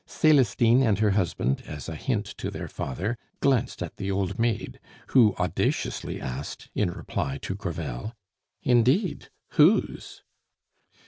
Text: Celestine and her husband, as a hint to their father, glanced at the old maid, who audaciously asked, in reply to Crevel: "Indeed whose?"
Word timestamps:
Celestine 0.07 0.81
and 0.81 0.97
her 0.97 1.11
husband, 1.11 1.61
as 1.67 1.87
a 1.87 1.93
hint 1.93 2.25
to 2.25 2.49
their 2.49 2.67
father, 2.67 3.19
glanced 3.39 3.83
at 3.83 3.97
the 3.97 4.09
old 4.09 4.39
maid, 4.39 4.79
who 5.09 5.35
audaciously 5.37 6.19
asked, 6.19 6.69
in 6.73 6.89
reply 6.89 7.37
to 7.43 7.55
Crevel: 7.55 8.15
"Indeed 8.63 9.29
whose?" 9.49 10.23